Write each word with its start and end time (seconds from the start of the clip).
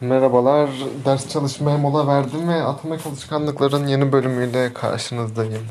Merhabalar, 0.00 0.70
ders 1.04 1.28
çalışmaya 1.28 1.78
mola 1.78 2.06
verdim 2.06 2.48
ve 2.48 2.62
Atomek 2.62 3.06
Alışkanlıkların 3.06 3.86
yeni 3.86 4.12
bölümüyle 4.12 4.72
karşınızdayım. 4.72 5.62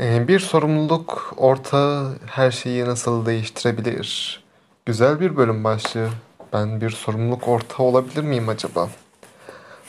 Ee, 0.00 0.28
bir 0.28 0.40
sorumluluk 0.40 1.34
ortağı 1.36 2.18
her 2.26 2.50
şeyi 2.50 2.84
nasıl 2.84 3.26
değiştirebilir? 3.26 4.40
Güzel 4.86 5.20
bir 5.20 5.36
bölüm 5.36 5.64
başlığı. 5.64 6.08
Ben 6.52 6.80
bir 6.80 6.90
sorumluluk 6.90 7.48
ortağı 7.48 7.86
olabilir 7.86 8.22
miyim 8.22 8.48
acaba? 8.48 8.88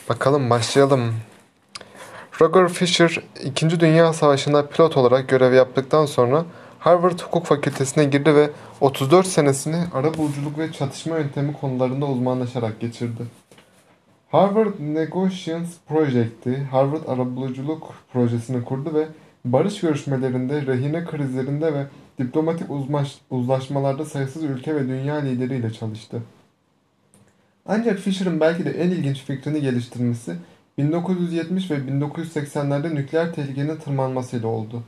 Bakalım 0.09 0.49
başlayalım. 0.49 1.13
Roger 2.41 2.69
Fisher, 2.69 3.21
2. 3.43 3.79
Dünya 3.79 4.13
Savaşı'nda 4.13 4.67
pilot 4.67 4.97
olarak 4.97 5.29
görev 5.29 5.53
yaptıktan 5.53 6.05
sonra 6.05 6.45
Harvard 6.79 7.19
Hukuk 7.19 7.45
Fakültesine 7.45 8.05
girdi 8.05 8.35
ve 8.35 8.49
34 8.81 9.27
senesini 9.27 9.83
arabuluculuk 9.93 10.57
ve 10.57 10.71
çatışma 10.71 11.17
yöntemi 11.17 11.53
konularında 11.53 12.05
uzmanlaşarak 12.05 12.79
geçirdi. 12.79 13.23
Harvard 14.31 14.73
Negotiations 14.79 15.69
Project'i 15.87 16.63
Harvard 16.71 17.07
Arabuluculuk 17.07 17.93
Projesi'ni 18.13 18.63
kurdu 18.63 18.93
ve 18.93 19.07
barış 19.45 19.79
görüşmelerinde, 19.79 20.65
rehine 20.65 21.05
krizlerinde 21.05 21.73
ve 21.73 21.85
diplomatik 22.19 22.71
uzmaş, 22.71 23.17
uzlaşmalarda 23.29 24.05
sayısız 24.05 24.43
ülke 24.43 24.75
ve 24.75 24.87
dünya 24.87 25.15
lideriyle 25.15 25.73
çalıştı. 25.73 26.21
Ancak 27.65 27.99
Fisher'ın 27.99 28.39
belki 28.39 28.65
de 28.65 28.71
en 28.71 28.89
ilginç 28.89 29.23
fikrini 29.23 29.61
geliştirmesi 29.61 30.35
1970 30.77 31.71
ve 31.71 31.75
1980'lerde 31.75 32.95
nükleer 32.95 33.33
tehlikenin 33.33 33.75
tırmanmasıyla 33.75 34.47
oldu. 34.47 34.83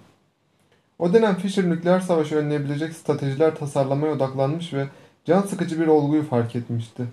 O 0.99 1.13
dönem 1.13 1.35
Fisher 1.35 1.69
nükleer 1.69 1.99
savaşı 1.99 2.35
önleyebilecek 2.35 2.93
stratejiler 2.93 3.55
tasarlamaya 3.55 4.13
odaklanmış 4.13 4.73
ve 4.73 4.87
can 5.25 5.41
sıkıcı 5.41 5.79
bir 5.79 5.87
olguyu 5.87 6.23
fark 6.23 6.55
etmişti. 6.55 7.03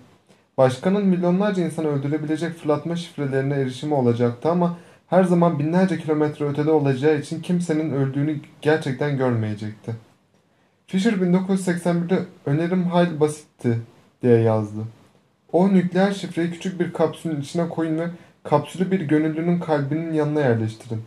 Başkanın 0.57 1.05
milyonlarca 1.05 1.63
insanı 1.65 1.87
öldürebilecek 1.87 2.53
fırlatma 2.53 2.95
şifrelerine 2.95 3.55
erişimi 3.55 3.93
olacaktı 3.93 4.49
ama 4.49 4.77
her 5.07 5.23
zaman 5.23 5.59
binlerce 5.59 5.97
kilometre 5.97 6.45
ötede 6.45 6.71
olacağı 6.71 7.17
için 7.17 7.41
kimsenin 7.41 7.93
öldüğünü 7.93 8.39
gerçekten 8.61 9.17
görmeyecekti. 9.17 9.95
Fisher 10.87 11.13
1981'de 11.13 12.19
önerim 12.45 12.83
hayli 12.83 13.19
basitti 13.19 13.77
diye 14.21 14.39
yazdı. 14.39 14.79
O 15.51 15.73
nükleer 15.73 16.11
şifreyi 16.11 16.51
küçük 16.51 16.79
bir 16.79 16.93
kapsülün 16.93 17.41
içine 17.41 17.69
koyun 17.69 17.99
ve 17.99 18.07
kapsülü 18.43 18.91
bir 18.91 19.01
gönüllünün 19.01 19.59
kalbinin 19.59 20.13
yanına 20.13 20.39
yerleştirin. 20.39 21.01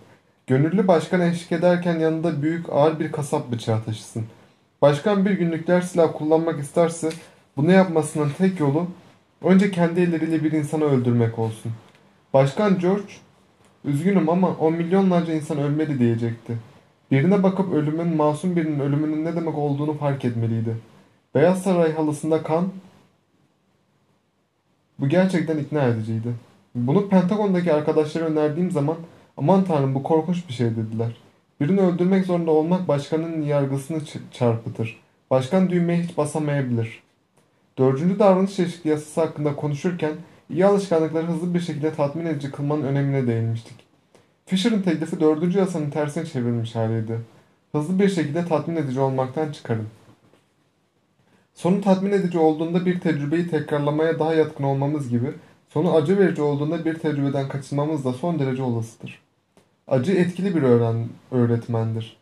Gönüllü 0.46 0.88
başkan 0.88 1.20
eşlik 1.20 1.52
ederken 1.52 1.98
yanında 1.98 2.42
büyük 2.42 2.66
ağır 2.72 3.00
bir 3.00 3.12
kasap 3.12 3.52
bıçağı 3.52 3.84
taşısın. 3.84 4.24
Başkan 4.82 5.24
bir 5.24 5.30
gün 5.30 5.50
nükleer 5.50 5.80
silah 5.80 6.12
kullanmak 6.12 6.60
isterse 6.60 7.10
bunu 7.56 7.72
yapmasının 7.72 8.30
tek 8.38 8.60
yolu 8.60 8.86
önce 9.42 9.70
kendi 9.70 10.00
elleriyle 10.00 10.44
bir 10.44 10.52
insanı 10.52 10.84
öldürmek 10.84 11.38
olsun. 11.38 11.72
Başkan 12.34 12.78
George, 12.78 13.12
üzgünüm 13.84 14.28
ama 14.28 14.48
o 14.48 14.70
milyonlarca 14.70 15.32
insan 15.32 15.58
ölmeli 15.58 15.98
diyecekti. 15.98 16.56
Birine 17.10 17.42
bakıp 17.42 17.72
ölümün, 17.72 18.16
masum 18.16 18.56
birinin 18.56 18.80
ölümünün 18.80 19.24
ne 19.24 19.36
demek 19.36 19.58
olduğunu 19.58 19.98
fark 19.98 20.24
etmeliydi. 20.24 20.76
Beyaz 21.34 21.62
Saray 21.62 21.94
halısında 21.94 22.42
kan, 22.42 22.68
bu 24.98 25.08
gerçekten 25.08 25.58
ikna 25.58 25.84
ediciydi. 25.84 26.34
Bunu 26.74 27.08
Pentagon'daki 27.08 27.72
arkadaşlara 27.72 28.24
önerdiğim 28.24 28.70
zaman 28.70 28.96
aman 29.36 29.64
tanrım 29.64 29.94
bu 29.94 30.02
korkunç 30.02 30.48
bir 30.48 30.52
şey 30.52 30.70
dediler. 30.70 31.16
Birini 31.60 31.80
öldürmek 31.80 32.26
zorunda 32.26 32.50
olmak 32.50 32.88
başkanın 32.88 33.42
yargısını 33.42 34.00
çarpıtır. 34.32 35.00
Başkan 35.30 35.70
düğmeye 35.70 36.02
hiç 36.02 36.16
basamayabilir. 36.16 37.02
Dördüncü 37.78 38.18
davranış 38.18 38.56
çeşitli 38.56 38.90
yasası 38.90 39.20
hakkında 39.20 39.56
konuşurken 39.56 40.12
iyi 40.50 40.66
alışkanlıkları 40.66 41.26
hızlı 41.26 41.54
bir 41.54 41.60
şekilde 41.60 41.94
tatmin 41.94 42.26
edici 42.26 42.50
kılmanın 42.50 42.82
önemine 42.82 43.26
değinmiştik. 43.26 43.74
Fisher'ın 44.46 44.82
teklifi 44.82 45.20
dördüncü 45.20 45.58
yasanın 45.58 45.90
tersine 45.90 46.26
çevrilmiş 46.26 46.74
haliydi. 46.74 47.18
Hızlı 47.72 47.98
bir 47.98 48.08
şekilde 48.08 48.44
tatmin 48.44 48.76
edici 48.76 49.00
olmaktan 49.00 49.52
çıkarın. 49.52 49.86
Sonu 51.54 51.80
tatmin 51.80 52.12
edici 52.12 52.38
olduğunda 52.38 52.86
bir 52.86 53.00
tecrübeyi 53.00 53.48
tekrarlamaya 53.48 54.18
daha 54.18 54.34
yatkın 54.34 54.64
olmamız 54.64 55.08
gibi, 55.08 55.26
sonu 55.72 55.94
acı 55.94 56.18
verici 56.18 56.42
olduğunda 56.42 56.84
bir 56.84 56.94
tecrübeden 56.94 57.48
kaçınmamız 57.48 58.04
da 58.04 58.12
son 58.12 58.38
derece 58.38 58.62
olasıdır. 58.62 59.22
Acı 59.88 60.12
etkili 60.12 60.56
bir 60.56 60.62
öğren 60.62 61.08
öğretmendir. 61.30 62.16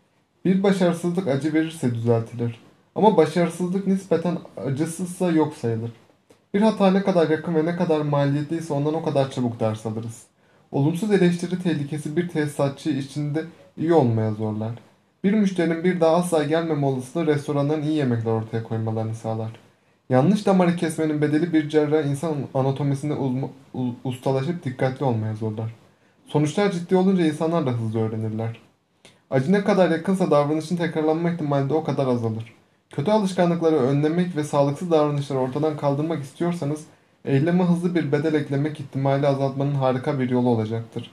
Bir 0.45 0.63
başarısızlık 0.63 1.29
acı 1.29 1.55
verirse 1.55 1.95
düzeltilir. 1.95 2.61
Ama 2.95 3.17
başarısızlık 3.17 3.87
nispeten 3.87 4.39
acısızsa 4.57 5.31
yok 5.31 5.55
sayılır. 5.55 5.91
Bir 6.55 6.61
hata 6.61 6.91
ne 6.91 7.03
kadar 7.03 7.31
yakın 7.31 7.55
ve 7.55 7.65
ne 7.65 7.77
kadar 7.77 8.01
maliyetliyse 8.01 8.75
ondan 8.75 8.95
o 8.95 9.03
kadar 9.03 9.31
çabuk 9.31 9.61
ders 9.61 9.87
alırız. 9.87 10.23
Olumsuz 10.73 11.13
eleştiri 11.13 11.63
tehlikesi 11.63 12.17
bir 12.17 12.29
tesisatçı 12.29 12.91
içinde 12.91 13.45
iyi 13.77 13.93
olmaya 13.93 14.31
zorlar. 14.35 14.73
Bir 15.25 15.33
müşterinin 15.33 15.85
bir 15.85 16.01
daha 16.01 16.17
asla 16.17 16.45
gelmeme 16.45 16.87
olasılığı 16.87 17.27
restoranların 17.27 17.83
iyi 17.83 17.97
yemekler 17.97 18.31
ortaya 18.31 18.63
koymalarını 18.63 19.15
sağlar. 19.15 19.51
Yanlış 20.09 20.47
damarı 20.47 20.77
kesmenin 20.77 21.23
bedeli 21.23 21.53
bir 21.53 21.69
cerrah 21.69 22.05
insan 22.05 22.35
anatomisinde 22.55 23.15
ustalaşıp 24.05 24.65
dikkatli 24.65 25.05
olmaya 25.05 25.35
zorlar. 25.35 25.75
Sonuçlar 26.27 26.73
ciddi 26.73 26.97
olunca 26.97 27.27
insanlar 27.27 27.67
da 27.67 27.71
hızlı 27.71 28.01
öğrenirler. 28.01 28.61
Acı 29.31 29.53
ne 29.53 29.65
kadar 29.65 29.91
yakınsa 29.91 30.31
davranışın 30.31 30.77
tekrarlanma 30.77 31.31
ihtimali 31.31 31.71
de 31.71 31.75
o 31.75 31.85
kadar 31.85 32.07
azalır. 32.07 32.55
Kötü 32.91 33.11
alışkanlıkları 33.11 33.77
önlemek 33.77 34.37
ve 34.37 34.45
sağlıksız 34.45 34.91
davranışları 34.91 35.39
ortadan 35.39 35.77
kaldırmak 35.77 36.23
istiyorsanız 36.23 36.85
eyleme 37.25 37.65
hızlı 37.65 37.95
bir 37.95 38.13
bedel 38.13 38.35
eklemek 38.35 38.81
ihtimali 38.81 39.27
azaltmanın 39.27 39.75
harika 39.75 40.21
bir 40.21 40.31
yolu 40.31 40.49
olacaktır. 40.49 41.11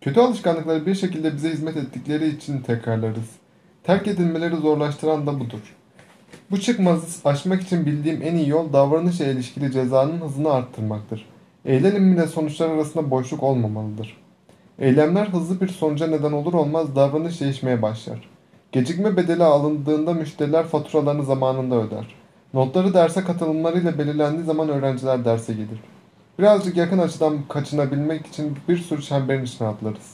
Kötü 0.00 0.20
alışkanlıkları 0.20 0.86
bir 0.86 0.94
şekilde 0.94 1.34
bize 1.34 1.50
hizmet 1.50 1.76
ettikleri 1.76 2.28
için 2.28 2.60
tekrarlarız. 2.60 3.30
Terk 3.84 4.06
edilmeleri 4.06 4.56
zorlaştıran 4.56 5.26
da 5.26 5.40
budur. 5.40 5.76
Bu 6.50 6.60
çıkmazı 6.60 7.28
aşmak 7.28 7.62
için 7.62 7.86
bildiğim 7.86 8.22
en 8.22 8.34
iyi 8.34 8.48
yol 8.48 8.72
davranışa 8.72 9.26
ilişkili 9.26 9.72
cezanın 9.72 10.20
hızını 10.20 10.52
arttırmaktır. 10.52 11.26
Eylem 11.64 12.12
ile 12.12 12.26
sonuçlar 12.26 12.68
arasında 12.68 13.10
boşluk 13.10 13.42
olmamalıdır. 13.42 14.16
Eylemler 14.78 15.26
hızlı 15.26 15.60
bir 15.60 15.68
sonuca 15.68 16.06
neden 16.06 16.32
olur 16.32 16.54
olmaz 16.54 16.96
davranış 16.96 17.40
değişmeye 17.40 17.82
başlar. 17.82 18.28
Gecikme 18.72 19.16
bedeli 19.16 19.44
alındığında 19.44 20.14
müşteriler 20.14 20.66
faturalarını 20.66 21.24
zamanında 21.24 21.76
öder. 21.76 22.14
Notları 22.54 22.94
derse 22.94 23.24
katılımlarıyla 23.24 23.98
belirlendiği 23.98 24.44
zaman 24.44 24.68
öğrenciler 24.68 25.24
derse 25.24 25.52
gelir. 25.52 25.80
Birazcık 26.38 26.76
yakın 26.76 26.98
açıdan 26.98 27.38
kaçınabilmek 27.48 28.26
için 28.26 28.56
bir 28.68 28.78
sürü 28.78 29.02
çemberin 29.02 29.44
içine 29.44 29.68
atlarız. 29.68 30.12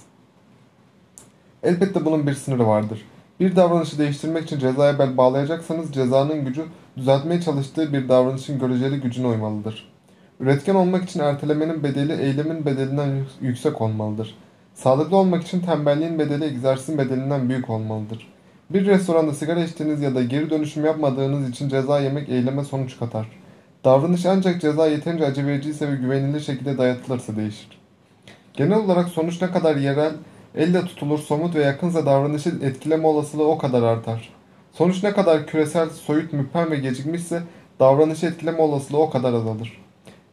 Elbette 1.63 2.05
bunun 2.05 2.27
bir 2.27 2.35
sınırı 2.35 2.67
vardır. 2.67 3.05
Bir 3.41 3.57
davranışı 3.57 3.99
değiştirmek 3.99 4.45
için 4.45 4.59
cezaya 4.59 4.99
bel 4.99 5.17
bağlayacaksanız 5.17 5.93
cezanın 5.93 6.45
gücü 6.45 6.65
düzeltmeye 6.97 7.41
çalıştığı 7.41 7.93
bir 7.93 8.09
davranışın 8.09 8.59
göreceli 8.59 9.01
gücüne 9.01 9.27
uymalıdır. 9.27 9.93
Üretken 10.41 10.75
olmak 10.75 11.05
için 11.05 11.21
ertelemenin 11.21 11.83
bedeli 11.83 12.13
eylemin 12.13 12.67
bedelinden 12.67 13.09
yüksek 13.41 13.81
olmalıdır. 13.81 14.35
Sağlıklı 14.75 15.17
olmak 15.17 15.43
için 15.43 15.61
tembelliğin 15.61 16.19
bedeli 16.19 16.45
egzersizin 16.45 16.99
bedelinden 16.99 17.49
büyük 17.49 17.71
olmalıdır. 17.71 18.29
Bir 18.71 18.87
restoranda 18.87 19.35
sigara 19.35 19.65
içtiğiniz 19.65 20.01
ya 20.01 20.15
da 20.15 20.23
geri 20.23 20.51
dönüşüm 20.51 20.85
yapmadığınız 20.85 21.51
için 21.51 21.69
ceza 21.69 22.01
yemek 22.01 22.29
eyleme 22.29 22.65
sonuç 22.65 22.99
katar. 22.99 23.27
Davranış 23.85 24.27
ancak 24.27 24.61
ceza 24.61 24.87
yeterince 24.87 25.27
acı 25.27 25.47
vericiyse 25.47 25.93
ve 25.93 25.97
güvenilir 25.97 26.41
şekilde 26.41 26.79
dayatılırsa 26.79 27.37
değişir. 27.37 27.69
Genel 28.55 28.79
olarak 28.79 29.09
sonuç 29.09 29.43
ne 29.43 29.51
kadar 29.51 29.77
yerel, 29.77 30.13
elle 30.55 30.85
tutulur, 30.85 31.19
somut 31.19 31.55
ve 31.55 31.63
yakınsa 31.63 32.07
davranışın 32.07 32.61
etkileme 32.61 33.07
olasılığı 33.07 33.49
o 33.49 33.59
kadar 33.59 33.83
artar. 33.83 34.29
Sonuç 34.73 35.03
ne 35.03 35.13
kadar 35.13 35.47
küresel, 35.47 35.91
soyut, 35.91 36.33
müphem 36.33 36.71
ve 36.71 36.77
gecikmişse 36.77 37.43
davranışı 37.81 38.27
etkileme 38.27 38.59
olasılığı 38.59 38.99
o 38.99 39.11
kadar 39.11 39.33
azalır. 39.33 39.83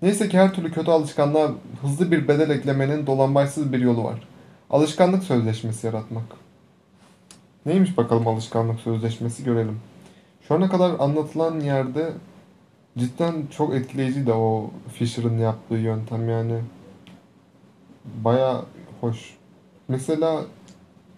Neyse 0.02 0.30
ki 0.30 0.38
her 0.38 0.54
türlü 0.54 0.72
kötü 0.72 0.92
alışkanlığa 0.92 1.52
hızlı 1.82 2.12
bir 2.12 2.28
bedel 2.28 2.50
eklemenin 2.50 3.08
dolambaçsız 3.08 3.74
bir 3.74 3.80
yolu 3.80 4.04
var. 4.04 4.28
Alışkanlık 4.70 5.24
sözleşmesi 5.24 5.88
yaratmak. 5.88 6.24
Neymiş 7.66 7.98
bakalım 7.98 8.28
alışkanlık 8.28 8.80
sözleşmesi 8.80 9.44
görelim. 9.44 9.80
Şu 10.48 10.56
ana 10.56 10.70
kadar 10.70 11.00
anlatılan 11.00 11.60
yerde 11.60 12.12
cidden 12.98 13.34
çok 13.52 13.76
etkileyici 13.76 14.28
de 14.28 14.34
o 14.34 14.72
Fisher'ın 14.94 15.38
yaptığı 15.38 15.76
yöntem 15.76 16.30
yani. 16.30 16.62
Baya 18.24 18.62
hoş. 19.02 19.39
Mesela 19.90 20.46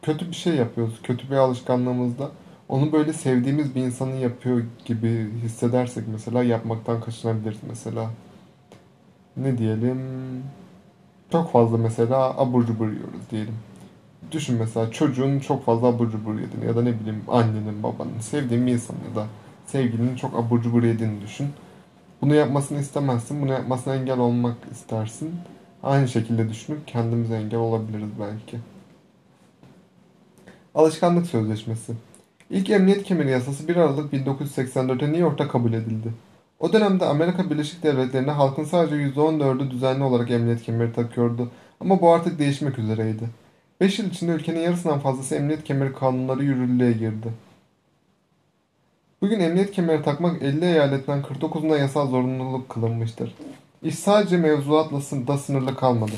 kötü 0.02 0.28
bir 0.28 0.36
şey 0.36 0.56
yapıyoruz. 0.56 1.00
Kötü 1.04 1.32
bir 1.32 1.36
alışkanlığımızda 1.36 2.32
onu 2.70 2.92
böyle 2.92 3.14
sevdiğimiz 3.14 3.76
bir 3.76 3.82
insanın 3.82 4.16
yapıyor 4.16 4.64
gibi 4.86 5.30
hissedersek 5.44 6.04
mesela 6.12 6.44
yapmaktan 6.44 7.02
kaçınabiliriz 7.02 7.60
mesela. 7.70 8.10
Ne 9.38 9.58
diyelim? 9.58 10.00
Çok 11.32 11.52
fazla 11.52 11.78
mesela 11.78 12.40
abur 12.40 12.66
cubur 12.66 12.88
yiyoruz 12.88 13.30
diyelim. 13.32 13.56
Düşün 14.32 14.56
mesela 14.60 14.92
çocuğun 14.92 15.40
çok 15.40 15.66
fazla 15.66 15.88
abur 15.88 16.12
cubur 16.12 16.40
yediğini 16.40 16.66
ya 16.66 16.76
da 16.76 16.82
ne 16.82 17.00
bileyim 17.00 17.24
annenin 17.28 17.84
babanın 17.84 18.20
sevdiğin 18.20 18.68
bir 18.68 18.72
insan 18.72 18.96
ya 19.10 19.16
da 19.16 19.28
sevgilinin 19.66 20.16
çok 20.16 20.36
abur 20.36 20.62
cubur 20.62 20.84
yediğini 20.84 21.22
düşün. 21.22 21.48
Bunu 22.22 22.36
yapmasını 22.36 22.80
istemezsin, 22.80 23.42
bunu 23.42 23.52
yapmasına 23.52 23.96
engel 23.96 24.20
olmak 24.20 24.58
istersin. 24.72 25.32
Aynı 25.83 26.07
şekilde 26.07 26.50
düşünüp 26.50 26.88
kendimize 26.88 27.36
engel 27.36 27.60
olabiliriz 27.60 28.10
belki. 28.19 28.57
Alışkanlık 30.75 31.28
Sözleşmesi 31.28 31.94
İlk 32.50 32.69
emniyet 32.69 33.04
kemeri 33.04 33.30
yasası 33.30 33.68
1 33.68 33.75
Aralık 33.75 34.13
1984'te 34.13 35.06
New 35.06 35.18
York'ta 35.18 35.48
kabul 35.48 35.74
edildi. 35.74 36.13
O 36.60 36.74
dönemde 36.74 37.06
Amerika 37.06 37.50
Birleşik 37.50 37.83
Devletleri'nde 37.83 38.31
halkın 38.31 38.63
sadece 38.63 38.95
%14'ü 38.95 39.72
düzenli 39.72 40.04
olarak 40.04 40.31
emniyet 40.31 40.62
kemeri 40.62 40.94
takıyordu 40.94 41.51
ama 41.80 42.01
bu 42.01 42.12
artık 42.12 42.39
değişmek 42.39 42.80
üzereydi. 42.80 43.30
5 43.81 44.00
yıl 44.00 44.06
içinde 44.06 44.31
ülkenin 44.31 44.60
yarısından 44.60 45.00
fazlası 45.00 45.36
emniyet 45.36 45.63
kemeri 45.63 45.94
kanunları 45.94 46.44
yürürlüğe 46.44 46.92
girdi. 46.92 47.27
Bugün 49.22 49.39
emniyet 49.39 49.72
kemeri 49.72 50.04
takmak 50.04 50.42
50 50.42 50.66
eyaletten 50.66 51.22
49'unda 51.22 51.80
yasal 51.80 52.10
zorunluluk 52.10 52.69
kılınmıştır. 52.69 53.36
İş 53.83 53.95
sadece 53.95 54.38
mevzuatla 54.38 54.98
da 55.28 55.38
sınırlı 55.38 55.75
kalmadı. 55.75 56.12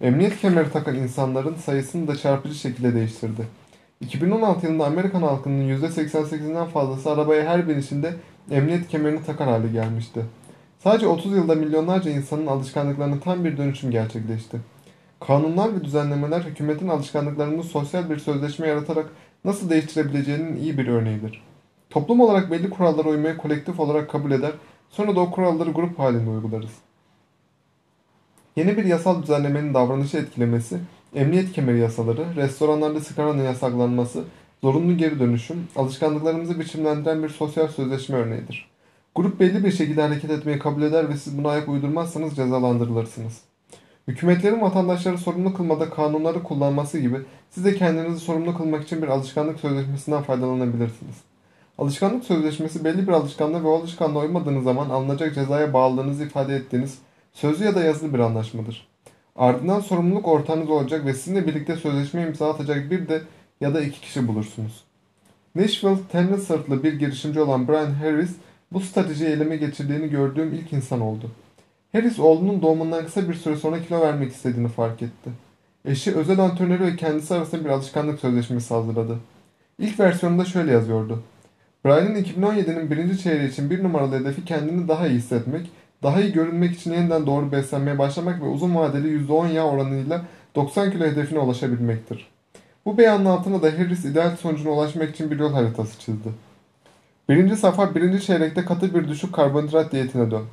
Emniyet 0.00 0.40
kemeri 0.40 0.72
takan 0.72 0.94
insanların 0.94 1.54
sayısını 1.54 2.08
da 2.08 2.16
çarpıcı 2.16 2.54
şekilde 2.54 2.94
değiştirdi. 2.94 3.46
2016 4.00 4.66
yılında 4.66 4.84
Amerikan 4.84 5.22
halkının 5.22 5.68
%88'inden 5.68 6.66
fazlası 6.66 7.10
arabaya 7.10 7.50
her 7.50 7.68
binişinde 7.68 8.14
emniyet 8.50 8.88
kemerini 8.88 9.24
takar 9.24 9.48
hale 9.48 9.68
gelmişti. 9.68 10.20
Sadece 10.78 11.06
30 11.06 11.32
yılda 11.32 11.54
milyonlarca 11.54 12.10
insanın 12.10 12.46
alışkanlıklarına 12.46 13.20
tam 13.20 13.44
bir 13.44 13.56
dönüşüm 13.56 13.90
gerçekleşti. 13.90 14.60
Kanunlar 15.20 15.74
ve 15.74 15.84
düzenlemeler 15.84 16.40
hükümetin 16.40 16.88
alışkanlıklarını 16.88 17.62
sosyal 17.62 18.10
bir 18.10 18.18
sözleşme 18.18 18.68
yaratarak 18.68 19.06
nasıl 19.44 19.70
değiştirebileceğinin 19.70 20.56
iyi 20.56 20.78
bir 20.78 20.86
örneğidir. 20.86 21.42
Toplum 21.90 22.20
olarak 22.20 22.50
belli 22.50 22.70
kurallara 22.70 23.08
uymayı 23.08 23.36
kolektif 23.36 23.80
olarak 23.80 24.10
kabul 24.10 24.30
eder, 24.30 24.52
sonra 24.90 25.16
da 25.16 25.20
o 25.20 25.30
kuralları 25.30 25.70
grup 25.70 25.98
halinde 25.98 26.30
uygularız. 26.30 26.70
Yeni 28.56 28.76
bir 28.76 28.84
yasal 28.84 29.22
düzenlemenin 29.22 29.74
davranışı 29.74 30.16
etkilemesi, 30.16 30.78
emniyet 31.14 31.52
kemeri 31.52 31.78
yasaları, 31.78 32.36
restoranlarda 32.36 33.00
sigaranın 33.00 33.42
yasaklanması, 33.42 34.24
zorunlu 34.62 34.96
geri 34.96 35.20
dönüşüm, 35.20 35.68
alışkanlıklarımızı 35.76 36.60
biçimlendiren 36.60 37.22
bir 37.22 37.28
sosyal 37.28 37.68
sözleşme 37.68 38.16
örneğidir. 38.16 38.70
Grup 39.14 39.40
belli 39.40 39.64
bir 39.64 39.72
şekilde 39.72 40.02
hareket 40.02 40.30
etmeyi 40.30 40.58
kabul 40.58 40.82
eder 40.82 41.08
ve 41.08 41.16
siz 41.16 41.38
buna 41.38 41.48
ayak 41.48 41.68
uydurmazsanız 41.68 42.36
cezalandırılırsınız. 42.36 43.40
Hükümetlerin 44.08 44.60
vatandaşları 44.60 45.18
sorumlu 45.18 45.54
kılmada 45.54 45.90
kanunları 45.90 46.42
kullanması 46.42 46.98
gibi 46.98 47.16
siz 47.50 47.64
de 47.64 47.74
kendinizi 47.74 48.20
sorumlu 48.20 48.56
kılmak 48.56 48.84
için 48.84 49.02
bir 49.02 49.08
alışkanlık 49.08 49.60
sözleşmesinden 49.60 50.22
faydalanabilirsiniz. 50.22 51.16
Alışkanlık 51.78 52.24
sözleşmesi 52.24 52.84
belli 52.84 53.06
bir 53.06 53.12
alışkanlığa 53.12 53.64
ve 53.64 53.68
o 53.68 53.78
alışkanlığa 53.78 54.22
uymadığınız 54.22 54.64
zaman 54.64 54.90
alınacak 54.90 55.34
cezaya 55.34 55.72
bağlılığınızı 55.72 56.24
ifade 56.24 56.56
ettiğiniz 56.56 56.98
sözlü 57.34 57.64
ya 57.64 57.74
da 57.74 57.84
yazılı 57.84 58.14
bir 58.14 58.18
anlaşmadır. 58.18 58.88
Ardından 59.36 59.80
sorumluluk 59.80 60.28
ortağınız 60.28 60.70
olacak 60.70 61.06
ve 61.06 61.14
sizinle 61.14 61.46
birlikte 61.46 61.76
sözleşme 61.76 62.22
imza 62.22 62.50
atacak 62.50 62.90
bir 62.90 63.08
de 63.08 63.22
ya 63.60 63.74
da 63.74 63.80
iki 63.80 64.00
kişi 64.00 64.28
bulursunuz. 64.28 64.84
Nashville, 65.54 65.98
Tennessee'lı 66.12 66.82
bir 66.82 66.92
girişimci 66.92 67.40
olan 67.40 67.68
Brian 67.68 67.92
Harris 67.92 68.30
bu 68.72 68.80
stratejiyi 68.80 69.30
eleme 69.30 69.56
geçirdiğini 69.56 70.08
gördüğüm 70.08 70.54
ilk 70.54 70.72
insan 70.72 71.00
oldu. 71.00 71.30
Harris 71.92 72.18
oğlunun 72.18 72.62
doğumundan 72.62 73.04
kısa 73.04 73.28
bir 73.28 73.34
süre 73.34 73.56
sonra 73.56 73.82
kilo 73.82 74.00
vermek 74.00 74.32
istediğini 74.32 74.68
fark 74.68 75.02
etti. 75.02 75.30
Eşi 75.84 76.14
özel 76.14 76.38
antrenörü 76.38 76.84
ve 76.84 76.96
kendisi 76.96 77.34
arasında 77.34 77.64
bir 77.64 77.70
alışkanlık 77.70 78.20
sözleşmesi 78.20 78.74
hazırladı. 78.74 79.18
İlk 79.78 80.00
versiyonunda 80.00 80.44
şöyle 80.44 80.72
yazıyordu. 80.72 81.22
Brian'ın 81.84 82.14
2017'nin 82.14 82.90
birinci 82.90 83.22
çeyreği 83.22 83.50
için 83.50 83.70
bir 83.70 83.82
numaralı 83.82 84.20
hedefi 84.20 84.44
kendini 84.44 84.88
daha 84.88 85.06
iyi 85.06 85.18
hissetmek, 85.18 85.70
daha 86.04 86.20
iyi 86.20 86.32
görünmek 86.32 86.74
için 86.74 86.92
yeniden 86.92 87.26
doğru 87.26 87.52
beslenmeye 87.52 87.98
başlamak 87.98 88.42
ve 88.42 88.46
uzun 88.46 88.74
vadeli 88.74 89.26
%10 89.26 89.52
yağ 89.52 89.64
oranıyla 89.64 90.24
90 90.54 90.90
kilo 90.90 91.04
hedefine 91.04 91.38
ulaşabilmektir. 91.38 92.28
Bu 92.86 92.98
beyanın 92.98 93.24
altına 93.24 93.62
da 93.62 93.66
Harris 93.66 94.04
ideal 94.04 94.36
sonucuna 94.36 94.72
ulaşmak 94.72 95.10
için 95.10 95.30
bir 95.30 95.38
yol 95.38 95.52
haritası 95.52 96.00
çizdi. 96.00 96.28
Birinci 97.28 97.56
safa 97.56 97.94
birinci 97.94 98.26
çeyrekte 98.26 98.64
katı 98.64 98.94
bir 98.94 99.08
düşük 99.08 99.32
karbonhidrat 99.32 99.92
diyetine 99.92 100.30
dön. 100.30 100.44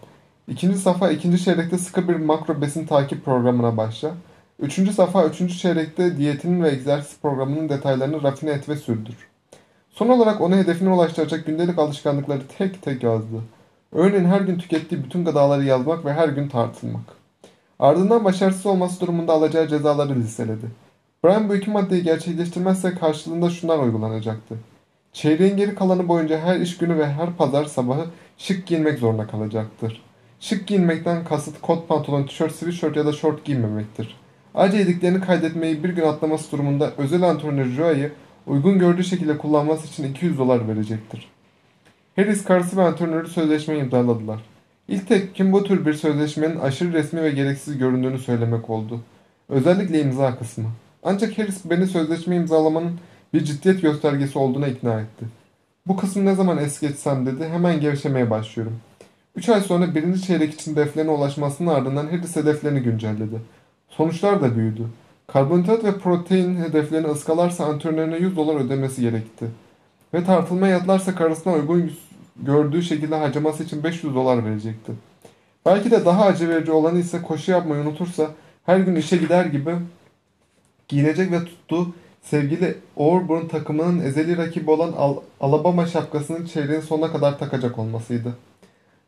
İkinci 0.48 0.78
safa 0.78 1.12
ikinci 1.12 1.44
çeyrekte 1.44 1.78
sıkı 1.78 2.08
bir 2.08 2.16
makro 2.16 2.62
besin 2.62 2.86
takip 2.86 3.26
programına 3.26 3.78
başla. 3.78 4.12
Üçüncü 4.60 4.94
safa 4.94 5.26
üçüncü 5.26 5.58
çeyrekte 5.58 6.18
diyetinin 6.18 6.64
ve 6.64 6.70
egzersiz 6.70 7.18
programının 7.22 7.70
detaylarını 7.70 8.24
rafine 8.24 8.52
et 8.52 8.70
ve 8.70 8.76
sürdür. 8.76 9.16
Son 9.90 10.10
olarak 10.10 10.42
onu 10.42 10.56
hedefine 10.56 10.90
ulaştıracak 10.90 11.46
gündelik 11.46 11.80
alışkanlıkları 11.80 12.42
tek 12.58 12.82
tek 12.82 13.04
yazdı. 13.04 13.42
Örneğin 13.92 14.26
her 14.26 14.42
gün 14.42 14.58
tükettiği 14.58 15.04
bütün 15.04 15.26
gıdaları 15.26 15.64
yazmak 15.64 16.06
ve 16.06 16.14
her 16.14 16.30
gün 16.30 16.48
tartılmak. 16.48 17.04
Ardından 17.80 18.26
başarısız 18.26 18.66
olması 18.66 19.02
durumunda 19.02 19.34
alacağı 19.34 19.68
cezaları 19.68 20.16
listeledi. 20.16 20.66
Brian 21.24 21.50
bu 21.50 21.56
iki 21.56 21.70
maddeyi 21.70 22.04
gerçekleştirmezse 22.04 22.96
karşılığında 22.96 23.50
şunlar 23.50 23.80
uygulanacaktı. 23.80 24.56
Çeyreğin 25.14 25.58
geri 25.58 25.76
kalanı 25.76 26.08
boyunca 26.08 26.40
her 26.40 26.60
iş 26.60 26.78
günü 26.78 26.98
ve 26.98 27.08
her 27.08 27.36
pazar 27.38 27.66
sabahı 27.66 28.06
şık 28.38 28.68
giyinmek 28.68 29.00
zorunda 29.00 29.28
kalacaktır. 29.28 30.02
Şık 30.40 30.68
giyinmekten 30.68 31.26
kasıt 31.26 31.62
kot 31.62 31.88
pantolon, 31.88 32.24
tişört, 32.24 32.56
sweatshirt 32.56 32.96
ya 32.96 33.06
da 33.06 33.14
şort 33.14 33.46
giymemektir. 33.46 34.18
Ayrıca 34.56 34.80
yediklerini 34.80 35.22
kaydetmeyi 35.22 35.84
bir 35.84 35.90
gün 35.90 36.04
atlaması 36.04 36.52
durumunda 36.52 36.92
özel 36.98 37.24
antrenör 37.24 37.66
Joa'yı 37.66 38.12
uygun 38.48 38.80
gördüğü 38.80 39.04
şekilde 39.04 39.38
kullanması 39.38 39.88
için 39.88 40.04
200 40.04 40.38
dolar 40.38 40.68
verecektir. 40.68 41.28
Harris 42.16 42.44
karısı 42.44 42.78
ve 42.78 42.82
antrenörü 42.82 43.28
sözleşmeyi 43.28 43.82
imzaladılar. 43.82 44.40
İlk 44.88 45.08
tepkim 45.08 45.54
bu 45.54 45.64
tür 45.64 45.86
bir 45.86 45.94
sözleşmenin 45.94 46.60
aşırı 46.60 46.94
resmi 46.94 47.22
ve 47.22 47.32
gereksiz 47.32 47.78
göründüğünü 47.78 48.20
söylemek 48.20 48.70
oldu. 48.70 49.00
Özellikle 49.50 50.02
imza 50.02 50.38
kısmı. 50.38 50.66
Ancak 51.04 51.38
Harris 51.38 51.66
beni 51.66 51.88
sözleşme 51.88 52.36
imzalamanın 52.36 53.00
bir 53.34 53.44
ciddiyet 53.44 53.82
göstergesi 53.82 54.40
olduğuna 54.40 54.68
ikna 54.68 55.02
etti. 55.02 55.26
Bu 55.88 55.98
kısmı 55.98 56.26
ne 56.26 56.36
zaman 56.36 56.58
es 56.58 56.80
geçsem 56.80 57.26
dedi 57.26 57.50
hemen 57.52 57.80
gevşemeye 57.80 58.30
başlıyorum. 58.30 58.80
3 59.36 59.50
ay 59.50 59.62
sonra 59.62 59.96
birinci 59.96 60.22
çeyrek 60.22 60.54
için 60.54 60.72
hedeflerine 60.72 61.12
ulaşmasının 61.12 61.70
ardından 61.70 62.08
Harris 62.08 62.36
hedeflerini 62.36 62.80
güncelledi. 62.80 63.40
Sonuçlar 63.90 64.42
da 64.42 64.56
büyüdü. 64.56 64.84
Karbonhidrat 65.28 65.84
ve 65.84 65.98
protein 65.98 66.56
hedeflerini 66.56 67.08
ıskalarsa 67.08 67.66
antrenörüne 67.66 68.18
100 68.18 68.36
dolar 68.36 68.56
ödemesi 68.56 69.02
gerekti. 69.02 69.46
Ve 70.14 70.24
tartılma 70.24 70.68
yatlarsa 70.68 71.16
karısına 71.16 71.54
uygun 71.54 71.92
gördüğü 72.36 72.84
şekilde 72.84 73.16
harcaması 73.16 73.64
için 73.64 73.84
500 73.84 74.16
dolar 74.16 74.46
verecekti. 74.46 74.92
Belki 75.66 75.92
de 75.92 76.06
daha 76.06 76.26
acı 76.26 76.50
verici 76.50 76.72
olanı 76.72 77.00
ise 77.00 77.22
koşu 77.22 77.52
yapmayı 77.52 77.82
unutursa 77.82 78.32
her 78.66 78.80
gün 78.80 78.96
işe 78.96 79.18
gider 79.18 79.46
gibi 79.46 79.76
giyinecek 80.88 81.32
ve 81.32 81.46
tuttuğu 81.46 81.94
sevgili 82.22 82.78
Auburn 82.98 83.48
takımının 83.48 84.00
ezeli 84.00 84.38
rakibi 84.38 84.72
olan 84.72 84.92
Al 84.92 85.16
Alabama 85.40 85.88
şapkasının 85.88 86.46
çeyreğin 86.46 86.82
sonuna 86.82 87.12
kadar 87.12 87.40
takacak 87.40 87.80
olmasıydı. 87.80 88.36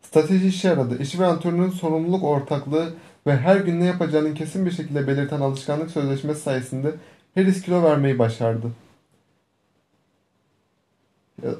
Strateji 0.01 0.47
işe 0.47 0.67
yaradı. 0.67 1.01
Eşi 1.01 1.19
ve 1.19 1.25
antrenörün 1.25 1.69
sorumluluk 1.69 2.23
ortaklığı 2.23 2.93
ve 3.27 3.37
her 3.37 3.55
gün 3.55 3.79
ne 3.79 3.85
yapacağını 3.85 4.33
kesin 4.33 4.65
bir 4.65 4.71
şekilde 4.71 5.07
belirten 5.07 5.41
alışkanlık 5.41 5.91
sözleşmesi 5.91 6.41
sayesinde 6.41 6.91
Harris 7.35 7.61
kilo 7.61 7.83
vermeyi 7.83 8.19
başardı. 8.19 8.67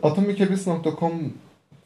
Atomikebis.com 0.04 1.14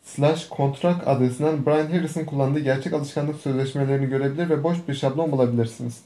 slash 0.04 0.50
kontrak 0.50 1.08
adresinden 1.08 1.66
Brian 1.66 1.92
Harris'in 1.92 2.26
kullandığı 2.26 2.60
gerçek 2.60 2.94
alışkanlık 2.94 3.36
sözleşmelerini 3.36 4.10
görebilir 4.10 4.50
ve 4.50 4.64
boş 4.64 4.78
bir 4.88 4.94
şablon 4.94 5.32
bulabilirsiniz. 5.32 6.02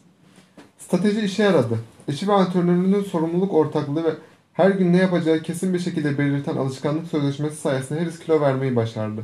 Strateji 0.80 1.22
işe 1.22 1.44
yaradı. 1.44 1.80
Eşi 2.08 2.28
ve 2.28 2.34
antrenörünün 2.34 3.04
sorumluluk 3.04 3.54
ortaklığı 3.54 4.04
ve 4.04 4.14
her 4.54 4.72
gün 4.72 4.94
ne 4.94 4.98
yapacağı 4.98 5.40
kesin 5.40 5.74
bir 5.74 5.80
şekilde 5.80 6.18
belirten 6.18 6.56
alışkanlık 6.56 7.08
sözleşmesi 7.08 7.56
sayesinde 7.56 8.00
Harris 8.00 8.20
kilo 8.20 8.42
vermeyi 8.42 8.76
başardı. 8.76 9.22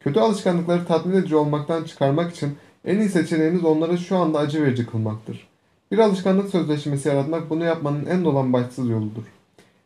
Kötü 0.00 0.20
alışkanlıkları 0.20 0.86
tatmin 0.86 1.16
edici 1.16 1.36
olmaktan 1.36 1.84
çıkarmak 1.84 2.34
için 2.34 2.56
en 2.84 2.98
iyi 2.98 3.08
seçeneğiniz 3.08 3.64
onları 3.64 3.98
şu 3.98 4.16
anda 4.16 4.38
acı 4.38 4.62
verici 4.62 4.86
kılmaktır. 4.86 5.48
Bir 5.92 5.98
alışkanlık 5.98 6.50
sözleşmesi 6.50 7.08
yaratmak 7.08 7.50
bunu 7.50 7.64
yapmanın 7.64 8.06
en 8.06 8.24
dolambaçsız 8.24 8.88
yoludur. 8.88 9.24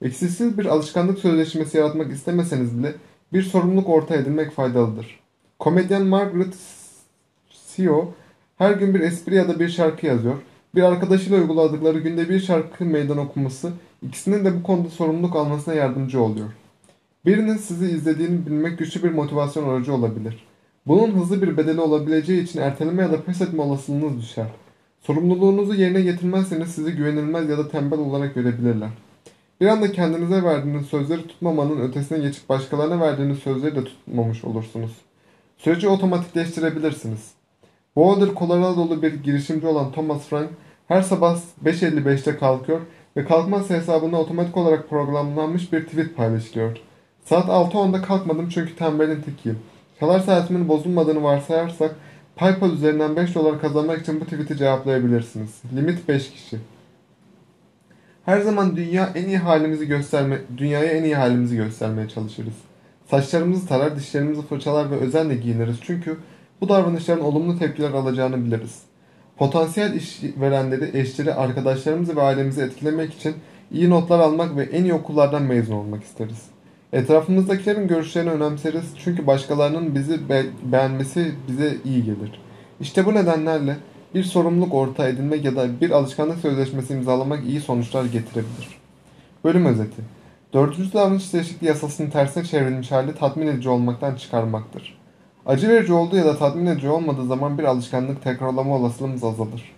Eksiksiz 0.03 0.59
bir 0.59 0.67
alışkanlık 0.67 1.19
sözleşmesi 1.19 1.79
yaratmak 1.79 2.13
istemeseniz 2.13 2.79
bile 2.79 2.95
bir 3.33 3.43
sorumluluk 3.43 3.89
ortaya 3.89 4.21
edilmek 4.21 4.53
faydalıdır. 4.53 5.21
Komedyen 5.59 6.07
Margaret 6.07 6.55
Sio 7.51 8.09
her 8.59 8.73
gün 8.73 8.95
bir 8.95 9.01
espri 9.01 9.35
ya 9.35 9.49
da 9.49 9.61
bir 9.61 9.69
şarkı 9.69 10.07
yazıyor. 10.07 10.35
Bir 10.75 10.83
arkadaşıyla 10.83 11.39
uyguladıkları 11.39 11.99
günde 11.99 12.29
bir 12.29 12.41
şarkı 12.41 12.85
meydan 12.85 13.19
okuması 13.19 13.73
ikisinin 14.03 14.45
de 14.45 14.59
bu 14.59 14.63
konuda 14.63 14.89
sorumluluk 14.89 15.37
almasına 15.37 15.75
yardımcı 15.75 16.21
oluyor. 16.21 16.49
Birinin 17.25 17.57
sizi 17.57 17.87
izlediğini 17.87 18.47
bilmek 18.47 18.79
güçlü 18.79 19.03
bir 19.03 19.11
motivasyon 19.11 19.69
aracı 19.69 19.95
olabilir. 19.95 20.47
Bunun 20.87 21.15
hızlı 21.15 21.43
bir 21.43 21.57
bedeli 21.57 21.81
olabileceği 21.81 22.43
için 22.43 22.61
erteleme 22.61 23.03
ya 23.03 23.13
da 23.13 23.23
pes 23.23 23.41
etme 23.41 23.63
olasılığınız 23.63 24.21
düşer. 24.23 24.47
Sorumluluğunuzu 25.01 25.75
yerine 25.75 26.01
getirmezseniz 26.01 26.69
sizi 26.69 26.93
güvenilmez 26.93 27.49
ya 27.49 27.59
da 27.59 27.69
tembel 27.69 27.99
olarak 27.99 28.35
görebilirler. 28.35 28.91
Bir 29.61 29.67
anda 29.67 29.93
kendinize 29.93 30.43
verdiğiniz 30.43 30.87
sözleri 30.87 31.27
tutmamanın 31.27 31.81
ötesine 31.81 32.19
geçip 32.19 32.49
başkalarına 32.49 33.01
verdiğiniz 33.01 33.39
sözleri 33.39 33.77
de 33.77 33.85
tutmamış 33.85 34.45
olursunuz. 34.45 34.93
Süreci 35.59 35.89
otomatikleştirebilirsiniz. 35.89 37.31
Boulder, 37.97 38.29
Colorado'lu 38.37 39.03
bir 39.03 39.15
girişimci 39.15 39.67
olan 39.67 39.93
Thomas 39.93 40.27
Frank 40.27 40.51
her 40.89 41.03
sabah 41.03 41.39
5.55'te 41.65 42.37
kalkıyor 42.37 42.81
ve 43.17 43.25
kalkmaz 43.25 43.71
hesabına 43.71 44.21
otomatik 44.21 44.57
olarak 44.57 44.91
programlanmış 44.91 45.73
bir 45.73 45.87
tweet 45.87 46.17
paylaşılıyor. 46.17 46.77
Saat 47.25 47.49
6.10'da 47.49 48.03
kalkmadım 48.03 48.49
çünkü 48.49 48.77
tembelin 48.77 49.23
tekiyim. 49.23 49.59
Çalar 50.01 50.21
saatimin 50.21 50.69
bozulmadığını 50.69 51.23
varsayarsak 51.23 51.97
PayPal 52.37 52.73
üzerinden 52.73 53.17
5 53.17 53.35
dolar 53.35 53.61
kazanmak 53.61 54.01
için 54.01 54.21
bu 54.21 54.25
tweet'i 54.25 54.57
cevaplayabilirsiniz. 54.57 55.51
Limit 55.77 56.09
5 56.09 56.31
kişi. 56.31 56.59
Her 58.27 58.41
zaman 58.41 58.77
dünya 58.77 59.11
en 59.15 59.29
iyi 59.29 59.39
halimizi 59.39 59.87
gösterme, 59.89 60.39
dünyaya 60.57 60.91
en 60.91 61.05
iyi 61.05 61.17
halimizi 61.17 61.57
göstermeye 61.57 62.09
çalışırız. 62.09 62.55
Saçlarımızı 63.11 63.67
tarar, 63.69 63.97
dişlerimizi 63.97 64.43
fırçalar 64.43 64.91
ve 64.91 64.95
özenle 64.95 65.35
giyiniriz 65.35 65.77
çünkü 65.83 66.17
bu 66.61 66.69
davranışların 66.69 67.25
olumlu 67.25 67.59
tepkiler 67.59 67.91
alacağını 67.91 68.45
biliriz. 68.45 68.83
Potansiyel 69.37 69.95
iş 69.95 70.21
verenleri, 70.41 70.99
eşleri, 70.99 71.35
arkadaşlarımızı 71.35 72.17
ve 72.17 72.23
ailemizi 72.23 72.63
etkilemek 72.63 73.15
için 73.15 73.35
iyi 73.73 73.91
notlar 73.91 74.19
almak 74.19 74.57
ve 74.57 74.63
en 74.63 74.85
iyi 74.85 74.95
okullardan 74.95 75.43
mezun 75.43 75.75
olmak 75.75 76.05
isteriz. 76.05 76.43
Etrafımızdakilerin 76.93 77.89
görüşlerini 77.89 78.31
önemseriz 78.31 78.85
çünkü 79.05 79.27
başkalarının 79.27 79.95
bizi 79.95 80.29
be- 80.29 80.47
beğenmesi 80.63 81.33
bize 81.49 81.77
iyi 81.85 82.05
gelir. 82.05 82.41
İşte 82.81 83.07
bu 83.07 83.15
nedenlerle 83.15 83.77
bir 84.15 84.25
sorumluluk 84.25 84.75
ortağı 84.75 85.09
edinmek 85.09 85.45
ya 85.45 85.57
da 85.57 85.81
bir 85.81 85.91
alışkanlık 85.91 86.39
sözleşmesi 86.39 86.95
imzalamak 86.95 87.45
iyi 87.45 87.61
sonuçlar 87.61 88.05
getirebilir. 88.05 88.69
Bölüm 89.45 89.67
özeti. 89.67 90.03
Dördüncü 90.53 90.93
davranış 90.93 91.33
değişikliği 91.33 91.67
yasasının 91.67 92.11
tersine 92.11 92.45
çevrilmiş 92.45 92.93
hali 92.93 93.15
tatmin 93.15 93.47
edici 93.47 93.69
olmaktan 93.69 94.15
çıkarmaktır. 94.15 94.99
Acı 95.47 95.69
verici 95.69 95.93
olduğu 95.93 96.17
ya 96.17 96.25
da 96.25 96.39
tatmin 96.39 96.67
edici 96.67 96.89
olmadığı 96.89 97.27
zaman 97.27 97.59
bir 97.59 97.65
alışkanlık 97.65 98.23
tekrarlama 98.23 98.77
olasılığımız 98.77 99.25
azalır. 99.25 99.73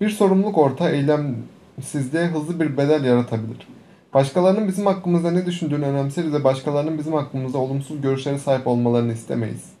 Bir 0.00 0.10
sorumluluk 0.10 0.58
ortağı 0.58 0.90
eylemsizliğe 0.90 2.26
hızlı 2.26 2.60
bir 2.60 2.76
bedel 2.76 3.04
yaratabilir. 3.04 3.68
Başkalarının 4.14 4.68
bizim 4.68 4.86
hakkımızda 4.86 5.30
ne 5.30 5.46
düşündüğünü 5.46 5.84
önemseriz 5.84 6.32
ve 6.32 6.44
başkalarının 6.44 6.98
bizim 6.98 7.12
hakkımızda 7.12 7.58
olumsuz 7.58 8.00
görüşlere 8.00 8.38
sahip 8.38 8.66
olmalarını 8.66 9.12
istemeyiz. 9.12 9.75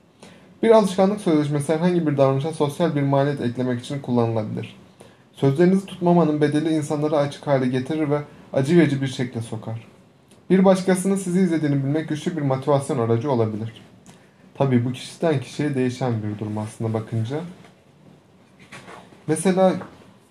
Bir 0.62 0.70
alışkanlık 0.70 1.20
sözleşmesi 1.20 1.74
herhangi 1.74 2.06
bir 2.06 2.16
davranışa 2.16 2.52
sosyal 2.52 2.94
bir 2.96 3.02
maliyet 3.02 3.40
eklemek 3.40 3.80
için 3.80 4.00
kullanılabilir. 4.00 4.76
Sözlerinizi 5.32 5.86
tutmamanın 5.86 6.40
bedeli 6.40 6.68
insanları 6.74 7.16
açık 7.16 7.46
hale 7.46 7.66
getirir 7.66 8.10
ve 8.10 8.18
acı 8.52 8.76
verici 8.78 9.02
bir 9.02 9.06
şekle 9.06 9.42
sokar. 9.42 9.86
Bir 10.50 10.64
başkasının 10.64 11.16
sizi 11.16 11.40
izlediğini 11.40 11.76
bilmek 11.84 12.08
güçlü 12.08 12.36
bir 12.36 12.42
motivasyon 12.42 12.98
aracı 12.98 13.30
olabilir. 13.30 13.72
Tabii 14.54 14.84
bu 14.84 14.92
kişiden 14.92 15.40
kişiye 15.40 15.74
değişen 15.74 16.12
bir 16.22 16.38
durum 16.38 16.58
aslında 16.58 16.94
bakınca. 16.94 17.40
Mesela 19.26 19.74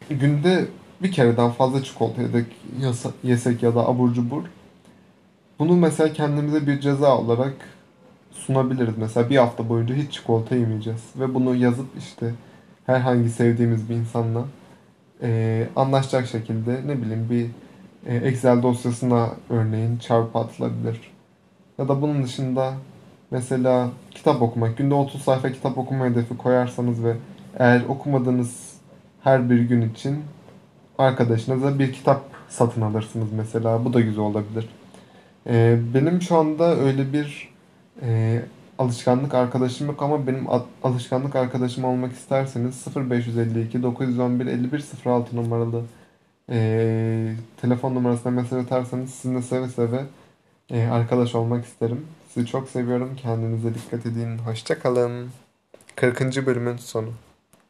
günde 0.10 0.66
bir 1.04 1.12
kereden 1.12 1.52
fazla 1.52 1.84
çikolata 1.84 2.22
yasa- 2.80 3.12
yesek 3.24 3.64
ya 3.64 3.76
da 3.76 3.88
abur 3.88 4.14
cubur. 4.14 4.44
Bunu 5.60 5.76
mesela 5.78 6.14
kendimize 6.14 6.68
bir 6.68 6.80
ceza 6.80 7.18
olarak 7.18 7.54
sunabiliriz. 8.46 8.98
Mesela 8.98 9.30
bir 9.30 9.38
hafta 9.38 9.70
boyunca 9.70 9.96
hiç 9.96 10.14
çikolata 10.14 10.56
yemeyeceğiz. 10.56 11.02
Ve 11.16 11.34
bunu 11.34 11.56
yazıp 11.56 11.88
işte 11.98 12.34
herhangi 12.86 13.30
sevdiğimiz 13.30 13.90
bir 13.90 13.96
insanla 13.96 14.46
eee, 15.24 15.70
anlaşacak 15.76 16.28
şekilde 16.28 16.82
ne 16.88 17.02
bileyim 17.02 17.28
bir 17.30 17.46
e, 18.12 18.16
Excel 18.16 18.64
dosyasına 18.64 19.30
örneğin 19.50 19.98
çarpı 19.98 20.40
atılabilir. 20.40 21.02
Ya 21.78 21.88
da 21.88 22.02
bunun 22.02 22.24
dışında 22.24 22.74
mesela 23.32 23.90
kitap 24.12 24.42
okumak. 24.42 24.78
Günde 24.78 24.94
30 24.94 25.22
sayfa 25.22 25.52
kitap 25.52 25.78
okuma 25.78 26.06
hedefi 26.06 26.38
koyarsanız 26.38 27.04
ve 27.04 27.16
eğer 27.58 27.82
okumadığınız 27.88 28.74
her 29.24 29.50
bir 29.50 29.60
gün 29.60 29.90
için 29.90 30.24
arkadaşınıza 30.98 31.80
bir 31.80 31.94
kitap 31.94 32.22
satın 32.50 32.82
alırsınız 32.82 33.28
mesela. 33.34 33.86
Bu 33.86 33.94
da 33.94 34.02
güzel 34.02 34.24
olabilir. 34.24 34.70
Ee, 35.48 35.78
benim 35.94 36.22
şu 36.22 36.38
anda 36.38 36.76
öyle 36.76 37.14
bir 37.14 37.55
e, 38.02 38.42
alışkanlık 38.80 39.34
arkadaşım 39.34 39.88
yok 39.88 40.02
ama 40.02 40.28
benim 40.28 40.48
alışkanlık 40.84 41.36
arkadaşım 41.36 41.84
olmak 41.84 42.14
isterseniz 42.14 42.86
0552 42.96 43.84
911 43.84 44.46
5106 44.46 45.36
numaralı 45.36 45.84
e, 46.50 47.36
telefon 47.62 47.96
numarasına 47.96 48.32
mesaj 48.32 48.66
atarsanız 48.66 49.10
sizinle 49.10 49.42
seve 49.42 49.68
seve 49.68 50.06
e, 50.70 50.84
arkadaş 50.88 51.36
olmak 51.36 51.66
isterim. 51.66 52.08
Sizi 52.34 52.48
çok 52.48 52.70
seviyorum. 52.70 53.16
Kendinize 53.16 53.74
dikkat 53.74 54.06
edin. 54.06 54.38
Hoşça 54.38 54.80
kalın. 54.80 55.30
40. 55.96 56.46
bölümün 56.46 56.78
sonu. 56.78 57.10